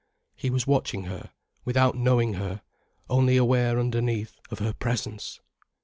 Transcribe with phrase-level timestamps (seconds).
[0.35, 1.29] He was watching her,
[1.63, 2.63] without knowing her,
[3.07, 5.39] only aware underneath of her presence.